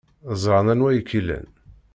[0.41, 1.47] Ẓran anwa ay k-ilan.